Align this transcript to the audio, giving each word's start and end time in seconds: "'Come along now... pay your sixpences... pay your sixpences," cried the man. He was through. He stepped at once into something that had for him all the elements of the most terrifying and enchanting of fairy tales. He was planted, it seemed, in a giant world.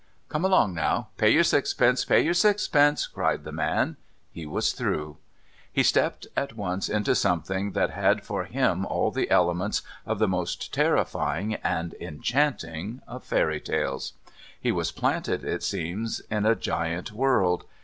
"'Come 0.29 0.43
along 0.43 0.73
now... 0.73 1.09
pay 1.17 1.29
your 1.29 1.43
sixpences... 1.43 2.05
pay 2.05 2.21
your 2.21 2.33
sixpences," 2.33 3.05
cried 3.05 3.43
the 3.43 3.51
man. 3.51 3.97
He 4.31 4.47
was 4.47 4.73
through. 4.73 5.17
He 5.71 5.83
stepped 5.83 6.25
at 6.35 6.55
once 6.57 6.89
into 6.89 7.13
something 7.13 7.73
that 7.73 7.91
had 7.91 8.23
for 8.23 8.45
him 8.45 8.83
all 8.87 9.11
the 9.11 9.29
elements 9.29 9.83
of 10.07 10.17
the 10.17 10.27
most 10.27 10.73
terrifying 10.73 11.53
and 11.63 11.93
enchanting 12.01 13.03
of 13.07 13.23
fairy 13.23 13.59
tales. 13.61 14.13
He 14.59 14.71
was 14.71 14.91
planted, 14.91 15.43
it 15.45 15.61
seemed, 15.61 16.07
in 16.31 16.47
a 16.47 16.55
giant 16.55 17.11
world. 17.11 17.65